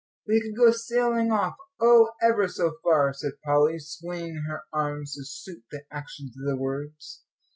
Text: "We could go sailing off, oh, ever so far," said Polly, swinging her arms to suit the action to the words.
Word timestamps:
"We 0.27 0.41
could 0.41 0.55
go 0.57 0.71
sailing 0.71 1.31
off, 1.31 1.53
oh, 1.79 2.13
ever 2.23 2.47
so 2.47 2.73
far," 2.83 3.13
said 3.13 3.33
Polly, 3.45 3.77
swinging 3.77 4.45
her 4.47 4.63
arms 4.73 5.13
to 5.13 5.23
suit 5.23 5.63
the 5.69 5.83
action 5.91 6.31
to 6.33 6.41
the 6.43 6.57
words. 6.57 7.21